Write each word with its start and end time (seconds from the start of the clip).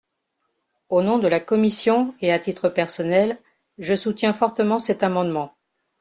Au 0.89 1.03
nom 1.03 1.19
de 1.19 1.27
la 1.27 1.39
commission 1.39 2.15
et 2.21 2.33
à 2.33 2.39
titre 2.39 2.69
personnel, 2.69 3.37
je 3.77 3.93
soutiens 3.95 4.33
fortement 4.33 4.79
cet 4.79 5.03
amendement. 5.03 5.53